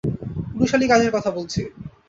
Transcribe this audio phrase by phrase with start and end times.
[0.51, 1.61] পুরুষালী কাজের কথা বলছি।